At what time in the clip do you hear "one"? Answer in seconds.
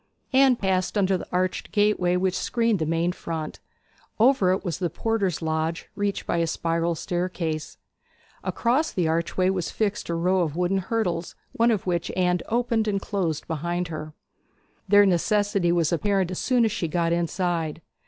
11.51-11.69